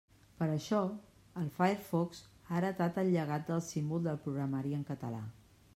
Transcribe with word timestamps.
Per 0.37 0.45
això, 0.51 0.79
el 1.41 1.51
Firefox 1.57 2.23
ha 2.47 2.57
heretat 2.61 2.99
el 3.03 3.15
llegat 3.19 3.49
del 3.53 3.63
símbol 3.71 4.09
del 4.11 4.23
programari 4.27 4.79
en 4.81 4.89
català. 4.93 5.25